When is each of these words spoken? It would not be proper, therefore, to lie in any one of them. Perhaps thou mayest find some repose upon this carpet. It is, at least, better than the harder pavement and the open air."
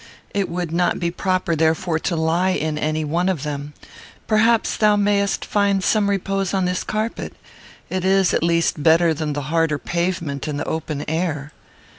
It 0.33 0.49
would 0.49 0.71
not 0.71 0.99
be 0.99 1.11
proper, 1.11 1.55
therefore, 1.55 1.99
to 1.99 2.15
lie 2.15 2.53
in 2.53 2.75
any 2.79 3.05
one 3.05 3.29
of 3.29 3.43
them. 3.43 3.73
Perhaps 4.25 4.77
thou 4.77 4.95
mayest 4.95 5.45
find 5.45 5.83
some 5.83 6.09
repose 6.09 6.49
upon 6.53 6.65
this 6.65 6.83
carpet. 6.83 7.35
It 7.87 8.03
is, 8.03 8.33
at 8.33 8.41
least, 8.41 8.81
better 8.81 9.13
than 9.13 9.33
the 9.33 9.41
harder 9.53 9.77
pavement 9.77 10.47
and 10.47 10.59
the 10.59 10.65
open 10.65 11.07
air." 11.07 11.51